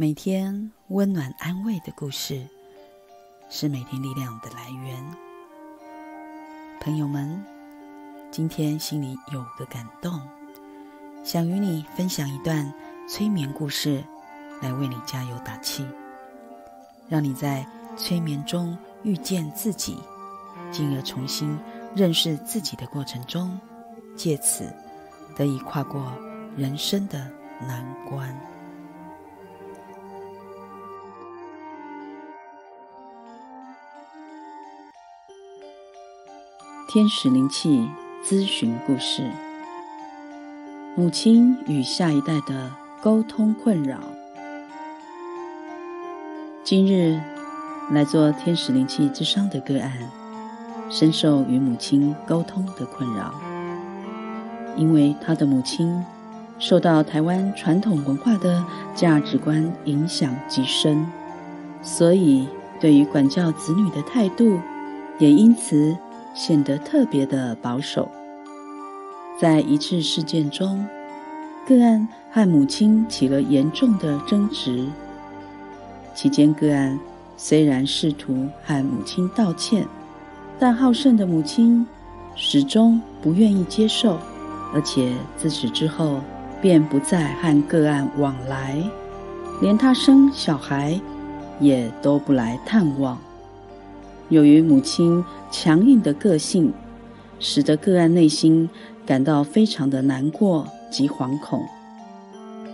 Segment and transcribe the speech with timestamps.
[0.00, 2.46] 每天温暖安慰的故事，
[3.50, 5.04] 是每天力量的来源。
[6.80, 7.44] 朋友们，
[8.30, 10.20] 今天心里有个感动，
[11.24, 12.72] 想与你分享一段
[13.08, 14.04] 催眠故事，
[14.62, 15.84] 来为你加油打气，
[17.08, 19.98] 让你在催眠中遇见自己，
[20.70, 21.58] 进而重新
[21.96, 23.58] 认识自己的过程中，
[24.16, 24.72] 借此
[25.34, 26.12] 得以跨过
[26.56, 27.28] 人生的
[27.66, 28.32] 难关。
[36.88, 37.86] 天使灵气
[38.24, 39.22] 咨询故事：
[40.96, 42.70] 母亲与下一代的
[43.02, 43.98] 沟通困扰。
[46.64, 47.20] 今日
[47.90, 49.92] 来做天使灵气之商的个案，
[50.88, 53.34] 深受与母亲沟通的困扰，
[54.74, 56.02] 因为他的母亲
[56.58, 58.64] 受到台湾传统文化的
[58.94, 61.06] 价值观影响极深，
[61.82, 62.48] 所以
[62.80, 64.58] 对于管教子女的态度
[65.18, 65.94] 也因此。
[66.38, 68.08] 显得特别的保守。
[69.40, 70.86] 在一次事件中，
[71.66, 74.86] 个案和母亲起了严重的争执。
[76.14, 76.96] 期间，个案
[77.36, 79.84] 虽然试图和母亲道歉，
[80.60, 81.84] 但好胜的母亲
[82.36, 84.16] 始终不愿意接受，
[84.72, 86.20] 而且自此之后
[86.62, 88.80] 便不再和个案往来，
[89.60, 91.00] 连他生小孩
[91.58, 93.18] 也都不来探望。
[94.28, 96.72] 由于母亲强硬的个性，
[97.38, 98.68] 使得个案内心
[99.06, 101.64] 感到非常的难过及惶恐。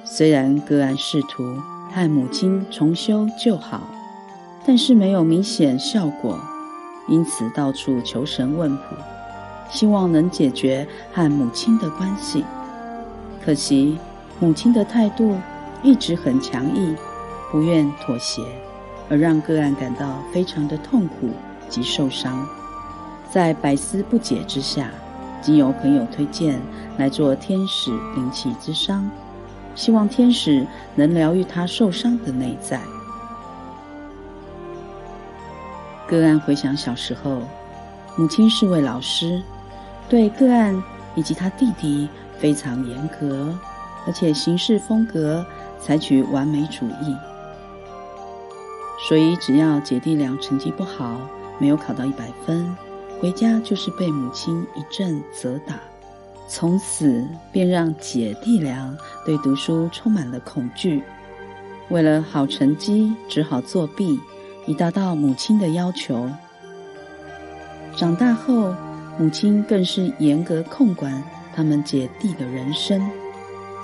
[0.04, 1.56] 虽然个案试图
[1.92, 3.88] 和母亲重修旧好，
[4.66, 6.38] 但是没有明显效果，
[7.08, 8.82] 因此到处求神问卜，
[9.70, 12.44] 希望能解决和母亲的关系。
[13.44, 13.96] 可惜
[14.40, 15.36] 母亲的态度
[15.82, 16.96] 一直很强硬，
[17.52, 18.42] 不愿妥协。
[19.08, 21.30] 而让个案感到非常的痛苦
[21.68, 22.46] 及受伤，
[23.30, 24.90] 在百思不解之下，
[25.42, 26.60] 经由朋友推荐
[26.96, 29.10] 来做天使灵气之伤，
[29.74, 32.80] 希望天使能疗愈他受伤的内在。
[36.06, 37.42] 个案回想小时候，
[38.16, 39.42] 母亲是位老师，
[40.08, 40.82] 对个案
[41.14, 43.54] 以及他弟弟非常严格，
[44.06, 45.44] 而且行事风格
[45.80, 47.16] 采取完美主义。
[48.98, 51.20] 所以，只要姐弟俩成绩不好，
[51.58, 52.74] 没有考到一百分，
[53.20, 55.74] 回家就是被母亲一阵责打。
[56.48, 61.02] 从此便让姐弟俩对读书充满了恐惧。
[61.90, 64.18] 为了好成绩，只好作弊，
[64.66, 66.30] 以达到母亲的要求。
[67.96, 68.74] 长大后，
[69.18, 71.22] 母亲更是严格控管
[71.54, 73.06] 他们姐弟的人生，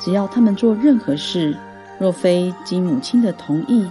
[0.00, 1.56] 只要他们做任何事，
[1.98, 3.90] 若非经母亲的同意。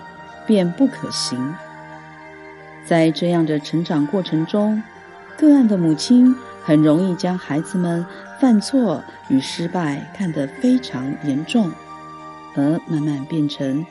[0.49, 1.53] 便不可行。
[2.83, 4.81] 在这样的成长过程中，
[5.37, 8.03] 个案的母亲很容易将孩子们
[8.39, 11.71] 犯错与失败看得非常严重，
[12.55, 13.85] 而慢慢变成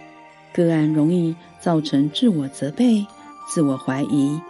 [0.53, 3.07] 个案容易造成自我责备、
[3.49, 4.41] 自我怀疑，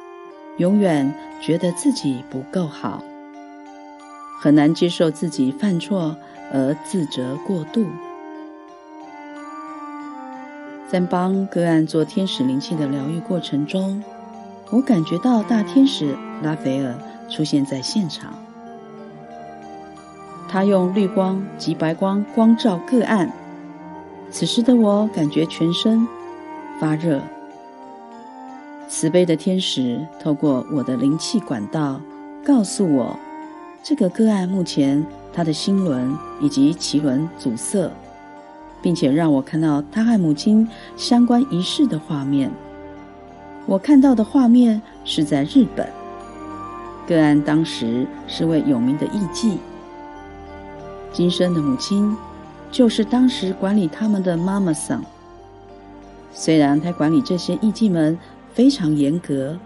[0.57, 3.05] 永远觉得自己不够好，
[4.41, 6.17] 很难接受自己犯错
[6.51, 7.87] 而自责过度。
[10.91, 14.03] 在帮个案做天使灵气的疗愈过程中，
[14.71, 16.94] 我感觉到大天使拉斐尔
[17.28, 18.32] 出现在现场。
[20.48, 23.31] 他用绿光及白光光照个案，
[24.31, 26.09] 此时的我感觉全身
[26.81, 27.21] 发热。
[28.88, 32.00] 慈悲的天使透过我的灵气管道
[32.43, 33.15] 告诉我，
[33.82, 35.04] 这个个案目前
[35.34, 37.93] 他的心轮以及脐轮阻塞。
[38.83, 42.50] 并且让我看到他和母亲相关仪式的画面。
[43.66, 45.87] 我看到的画面是在日本，
[47.06, 49.59] 个案当时是位有名的艺妓，
[51.12, 52.16] 今生的母亲
[52.71, 55.05] 就是当时管理他们的妈妈桑。
[56.33, 58.19] 虽然他管理这些艺妓们
[58.54, 59.59] 非常严格，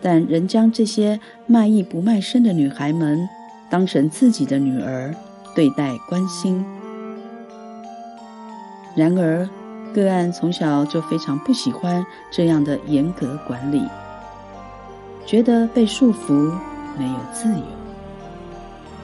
[0.00, 3.28] 但仍将这些卖艺不卖身的女孩们
[3.68, 5.14] 当成自己的女儿
[5.54, 6.64] 对待关心。
[8.94, 9.48] 然而，
[9.94, 13.82] 个案从小就非常不喜欢这样的严格管理，
[15.24, 16.52] 觉得被束缚，
[16.98, 17.62] 没有自由。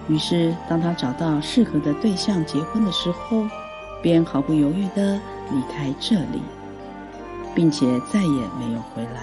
[0.09, 3.44] 于是，当他找到适合的对象结婚的时候，
[4.03, 5.21] 便毫不犹豫地
[5.53, 6.43] 离开这里，
[7.55, 9.21] 并且再也没有回来。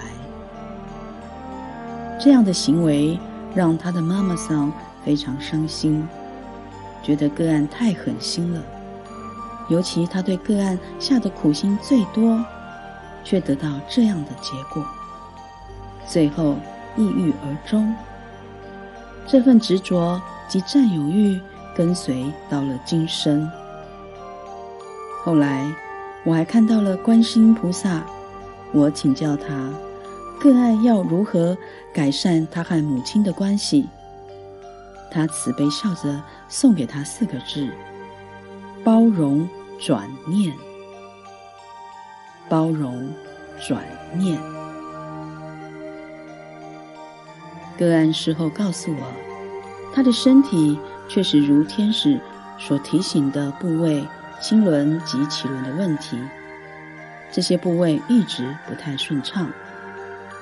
[2.20, 3.18] 这样的行为
[3.54, 4.72] 让他的妈妈桑
[5.04, 6.06] 非常伤心，
[7.02, 8.62] 觉得个案太狠心了。
[9.68, 12.38] 尤其他对个案下的苦心最多，
[13.24, 14.84] 却得到这样的结果，
[16.06, 16.56] 最后
[16.96, 17.94] 抑郁而终。
[19.26, 21.40] 这份执着及占有欲
[21.74, 23.50] 跟随到了今生。
[25.24, 25.74] 后来，
[26.24, 28.04] 我还看到了观世音菩萨，
[28.72, 29.70] 我请教他，
[30.38, 31.56] 个案要如何
[31.94, 33.88] 改善他和母亲的关系。
[35.10, 37.66] 他慈悲笑着送给他四个字：
[38.84, 39.48] 包容
[39.80, 40.52] 转念。
[42.48, 43.10] 包容
[43.66, 43.82] 转
[44.14, 44.38] 念。
[47.78, 49.12] 个案事后告诉我，
[49.94, 50.78] 他的身体
[51.08, 52.20] 确实如天使
[52.58, 54.06] 所提醒的部位。
[54.40, 56.18] 心轮及脐轮的问题，
[57.32, 59.48] 这些部位一直不太顺畅，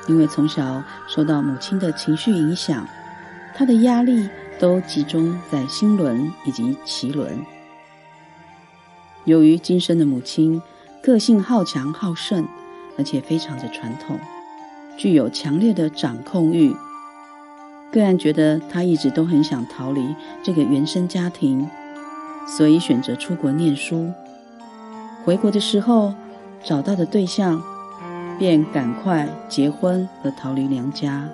[0.08, 2.84] 因为从小受到母亲的情绪影响，
[3.54, 4.28] 他的压力
[4.58, 7.38] 都集中在心轮以及脐轮。
[9.24, 10.60] 由于今生的母亲
[11.02, 12.46] 个性好强好胜，
[12.98, 14.18] 而且非常的传统，
[14.96, 16.74] 具有强烈的掌控欲，
[17.92, 21.68] 个案觉得他一直都很想逃离这个原生家庭。
[22.44, 24.10] 所以选择出国念书，
[25.24, 26.12] 回国的时候
[26.64, 27.62] 找到的对象，
[28.36, 31.28] 便赶快结婚和逃离娘家。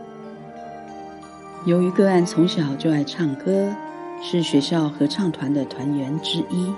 [1.64, 3.72] 由于个案从小就爱唱歌，
[4.22, 6.70] 是学校合唱团的团员之一，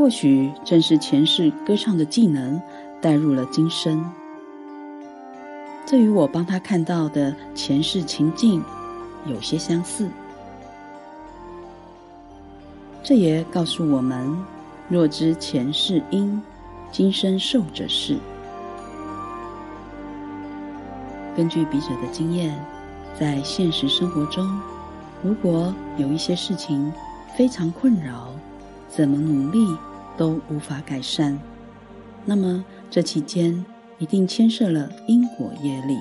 [0.00, 2.58] 或许正是前世歌唱的技能
[3.02, 4.02] 带入了今生，
[5.84, 8.64] 这与我帮他看到的前世情境
[9.26, 10.08] 有些相似。
[13.02, 14.34] 这也告诉我们：
[14.88, 16.40] 若知前世因，
[16.90, 18.16] 今生受者是。
[21.36, 22.58] 根据笔者的经验，
[23.18, 24.48] 在现实生活中，
[25.22, 26.90] 如果有一些事情
[27.36, 28.28] 非常困扰，
[28.88, 29.76] 怎么努力
[30.16, 31.38] 都无法改善，
[32.24, 33.64] 那么这期间
[33.98, 35.98] 一定牵涉了因果业力。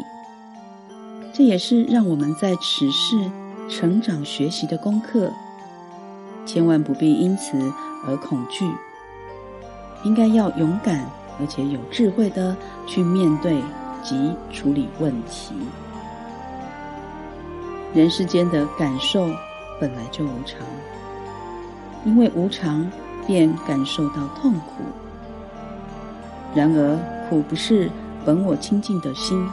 [1.34, 3.18] 这也是让我们在此世
[3.70, 5.32] 成长学习的功课。
[6.46, 7.58] 千万不必因此
[8.08, 8.66] 而恐惧，
[10.04, 11.06] 应该要勇敢
[11.40, 12.58] 而且有智慧的
[12.88, 13.62] 去面对
[14.04, 15.54] 及处理问题。
[17.94, 19.30] 人世间的感受
[19.80, 20.60] 本来就无常，
[22.04, 22.92] 因为无常
[23.30, 24.84] 便感受到痛苦。
[26.56, 26.98] 然而
[27.30, 27.90] 苦不是
[28.26, 29.48] 本我清净的心，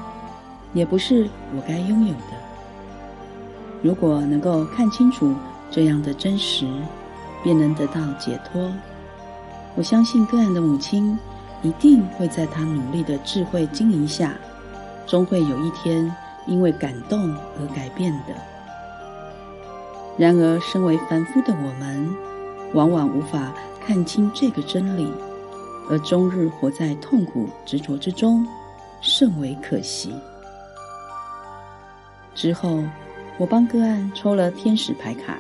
[0.73, 2.33] 也不是我该拥有的。
[3.83, 5.35] 如果能够看清楚。
[5.69, 6.65] 这样的真实，
[7.43, 8.73] 便能得到解脱。
[9.75, 11.19] 我相信个案的母亲
[11.61, 14.33] 一定会在他努力的智慧经营下，
[15.09, 16.11] 终会有一天
[16.47, 18.35] 因为感动而改变的。
[20.17, 22.15] 然而，身为凡夫的我们，
[22.77, 25.11] 往往无法看清这个真理，
[25.89, 28.47] 而终日活在痛苦执着之中，
[29.01, 30.15] 甚为可惜。
[32.35, 32.85] 之后，
[33.39, 35.39] 我帮个案抽了天使牌卡。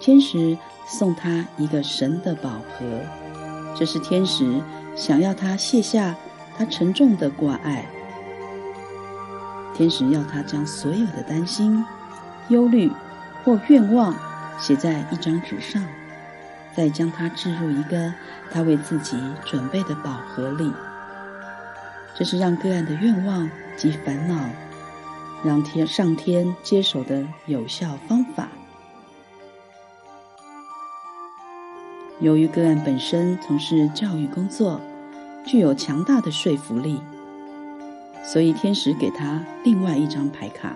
[0.00, 0.56] 天使
[0.86, 2.86] 送他一个神的宝盒，
[3.76, 4.62] 这是天使
[4.96, 6.16] 想要他卸下
[6.56, 7.84] 他沉重的挂碍。
[9.74, 11.84] 天使要他将所有的担心、
[12.48, 12.90] 忧虑
[13.44, 14.14] 或愿望
[14.58, 15.84] 写在一张纸上，
[16.76, 18.12] 再将它置入一个
[18.50, 20.72] 他为自己准备的宝盒里。
[22.16, 24.38] 这是让个案的愿望及烦恼
[25.42, 28.48] 让天上天接手的有效方法。
[32.18, 34.78] 由于个案本身从事教育工作，
[35.46, 37.00] 具有强大的说服力，
[38.22, 40.74] 所以天使给他另外一张牌卡。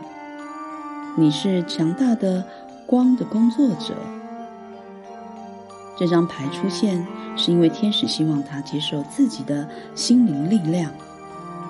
[1.17, 2.43] 你是强大的
[2.87, 3.95] 光的工作者。
[5.97, 10.91] 这张牌出现，是因为天使希望他接受自己的心灵力量，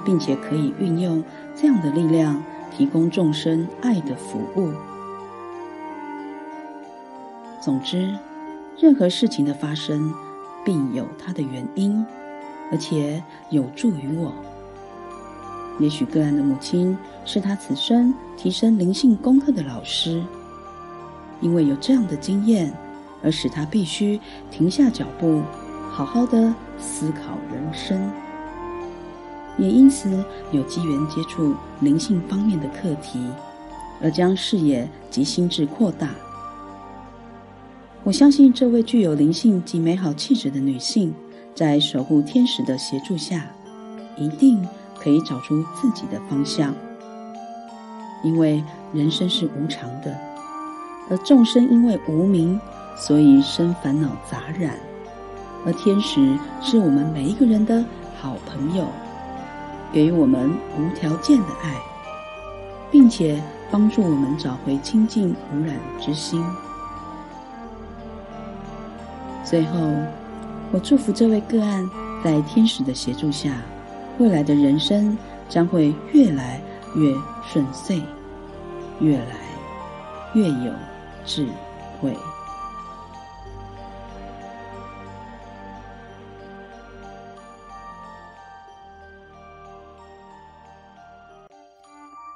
[0.04, 1.22] 并且可以运用
[1.54, 2.42] 这样的力量，
[2.76, 4.72] 提供众生爱的服务。
[7.60, 8.14] 总之。
[8.76, 10.12] 任何事情的发生，
[10.64, 12.04] 必有它的原因，
[12.72, 14.32] 而且有助于我。
[15.78, 20.20] 也许个案的母亲是他此生提升灵性功课的老师，
[21.40, 22.74] 因为有这样的经验，
[23.24, 25.42] 而使他必须停下脚步，
[25.90, 28.10] 好好的思考人生。
[29.56, 33.18] 也因此有机缘接触灵性方面的课题，
[34.02, 36.10] 而将视野及心智扩大。
[38.02, 41.14] 我相信这位具有灵性及美好气质的女性，
[41.54, 43.46] 在守护天使的协助下，
[44.18, 46.74] 一定可以找出自己的方向。
[48.22, 48.62] 因为
[48.92, 50.18] 人生是无常的，
[51.08, 52.60] 而众生因为无明
[52.96, 54.76] 所以生烦恼杂染。
[55.66, 57.84] 而天使是我们每一个人的
[58.20, 58.86] 好朋友，
[59.92, 61.74] 给予我们无条件的爱，
[62.90, 66.44] 并且帮助我们找回清净无染之心。
[69.42, 69.78] 最后，
[70.70, 71.88] 我祝福这位个案
[72.22, 73.52] 在天使的协助下，
[74.18, 75.16] 未来的人生
[75.48, 76.60] 将会越来
[76.94, 77.14] 越
[77.46, 78.02] 顺遂，
[79.00, 79.36] 越来
[80.34, 80.72] 越有
[81.24, 81.46] 智
[82.00, 82.14] 慧。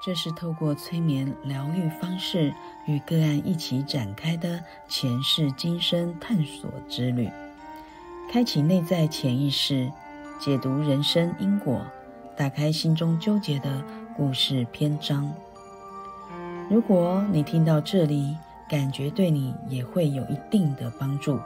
[0.09, 2.51] 这是透过催眠疗愈方式
[2.87, 7.29] 与个案一起展开的前世今生探索之旅，
[8.33, 9.93] 开启内在潜意识，
[10.41, 11.83] 解读人生因果，
[12.35, 13.85] 打开心中纠结的
[14.17, 15.31] 故事篇章。
[16.71, 18.35] 如果你听到这里，
[18.67, 21.39] 感觉对你也会有一定的帮助，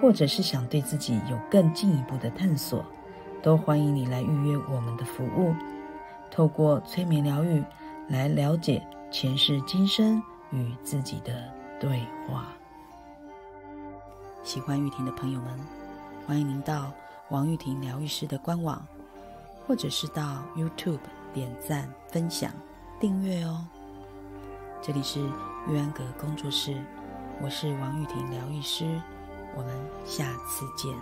[0.00, 2.82] 或者是想对自己有更进一步的探索，
[3.42, 5.54] 都欢迎你来预约我们的服务，
[6.30, 7.62] 透过催眠疗愈。
[8.10, 11.48] 来了解前世今生与自己的
[11.78, 12.48] 对话。
[14.42, 15.60] 喜欢玉婷的朋友们，
[16.26, 16.92] 欢迎您到
[17.28, 18.84] 王玉婷疗愈师的官网，
[19.64, 20.98] 或者是到 YouTube
[21.32, 22.50] 点赞、分享、
[22.98, 23.64] 订阅哦。
[24.82, 25.20] 这里是
[25.68, 26.82] 玉安阁工作室，
[27.40, 29.00] 我是王玉婷疗愈师，
[29.56, 29.72] 我们
[30.04, 30.92] 下次见。